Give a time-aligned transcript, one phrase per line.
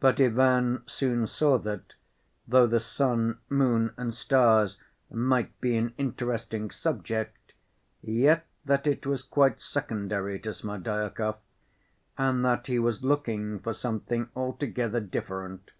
[0.00, 1.92] But Ivan soon saw that,
[2.48, 4.78] though the sun, moon, and stars
[5.10, 7.52] might be an interesting subject,
[8.00, 11.36] yet that it was quite secondary to Smerdyakov,
[12.16, 15.72] and that he was looking for something altogether different.